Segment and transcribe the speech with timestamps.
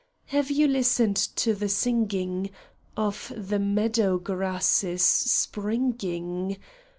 [0.25, 2.49] Have you listened to the singing
[2.97, 6.57] Of the meadow grasses springing